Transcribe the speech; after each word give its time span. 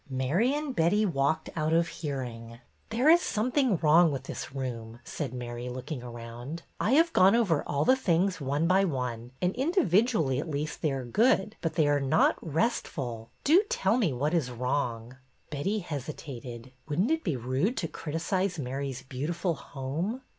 Mary 0.09 0.51
and 0.51 0.75
Betty 0.75 1.05
walked 1.05 1.51
out 1.55 1.73
of 1.73 1.87
hearing." 1.87 2.59
There 2.89 3.07
is 3.07 3.21
something 3.21 3.77
wrong 3.83 4.11
with 4.11 4.23
this 4.23 4.51
room," 4.51 4.99
said 5.03 5.31
Mary, 5.31 5.69
looking 5.69 6.01
around." 6.01 6.63
I 6.79 6.93
have 6.93 7.13
gone 7.13 7.35
over 7.35 7.61
all 7.67 7.85
the 7.85 7.95
things 7.95 8.41
one 8.41 8.65
by 8.65 8.83
one; 8.83 9.29
and 9.43 9.53
individually, 9.53 10.39
at 10.39 10.49
least, 10.49 10.81
they 10.81 10.91
are 10.91 11.05
good, 11.05 11.55
but 11.61 11.75
they 11.75 11.87
are 11.87 11.99
not 11.99 12.35
restful. 12.41 13.29
Do 13.43 13.61
tell 13.69 13.97
me 13.99 14.11
what 14.11 14.33
is 14.33 14.49
wrong." 14.49 15.17
Betty 15.51 15.77
hesitated. 15.77 16.71
Wouldn't 16.87 17.11
it 17.11 17.23
be 17.23 17.35
rude 17.37 17.77
to 17.77 17.87
criti 17.87 18.19
cize 18.49 18.57
Mary's 18.57 19.03
beautiful 19.03 19.53
home? 19.53 20.21